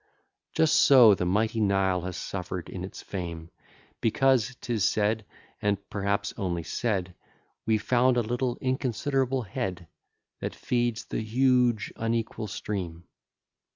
Just 0.53 0.77
so 0.77 1.13
the 1.13 1.27
mighty 1.27 1.59
Nile 1.59 2.01
has 2.01 2.17
suffer'd 2.17 2.69
in 2.69 2.83
its 2.83 3.03
fame, 3.03 3.51
Because 4.01 4.55
'tis 4.59 4.83
said 4.83 5.27
(and 5.61 5.77
perhaps 5.91 6.33
only 6.37 6.63
said) 6.63 7.13
We've 7.67 7.83
found 7.83 8.17
a 8.17 8.23
little 8.23 8.57
inconsiderable 8.61 9.43
head, 9.43 9.87
That 10.39 10.55
feeds 10.55 11.05
the 11.05 11.21
huge 11.21 11.93
unequal 11.97 12.47
stream. 12.47 13.03